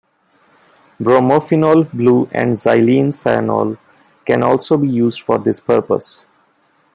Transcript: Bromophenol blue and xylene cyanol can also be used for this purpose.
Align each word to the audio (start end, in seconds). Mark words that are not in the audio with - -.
Bromophenol 0.99 1.87
blue 1.93 2.27
and 2.31 2.53
xylene 2.55 3.09
cyanol 3.11 3.77
can 4.25 4.41
also 4.41 4.75
be 4.75 4.87
used 4.89 5.21
for 5.21 5.37
this 5.37 5.59
purpose. 5.59 6.25